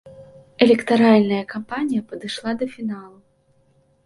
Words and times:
Электаральная 0.65 1.41
кампанія 1.53 2.01
падышла 2.15 2.51
да 2.63 2.71
фіналу. 2.75 3.17